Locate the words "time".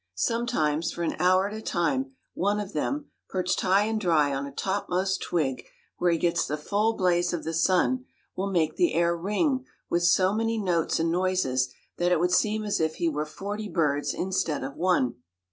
1.61-2.13